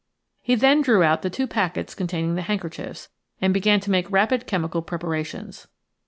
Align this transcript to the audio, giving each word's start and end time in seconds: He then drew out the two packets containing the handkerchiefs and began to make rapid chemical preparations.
He 0.41 0.55
then 0.55 0.81
drew 0.81 1.03
out 1.03 1.21
the 1.21 1.29
two 1.29 1.45
packets 1.45 1.93
containing 1.93 2.33
the 2.33 2.41
handkerchiefs 2.41 3.09
and 3.39 3.53
began 3.53 3.79
to 3.81 3.91
make 3.91 4.09
rapid 4.11 4.47
chemical 4.47 4.81
preparations. 4.81 5.67